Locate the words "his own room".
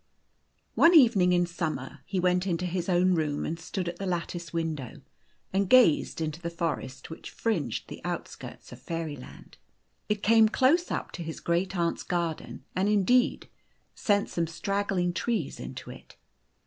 2.65-3.45